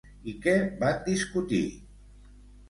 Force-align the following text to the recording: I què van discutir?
I 0.29 0.33
què 0.45 0.53
van 0.83 0.97
discutir? 1.09 1.61